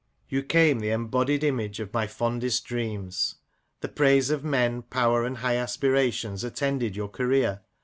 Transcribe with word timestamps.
You 0.27 0.41
came 0.41 0.79
the 0.79 0.89
embodied 0.89 1.43
image 1.43 1.79
of 1.79 1.93
my 1.93 2.07
fondest 2.07 2.65
dreams. 2.65 3.35
The 3.81 3.87
praise 3.87 4.31
of 4.31 4.43
men, 4.43 4.81
power 4.81 5.23
and 5.25 5.37
high 5.37 5.57
aspira 5.57 6.11
tions 6.11 6.43
attended 6.43 6.95
your 6.95 7.07
career. 7.07 7.61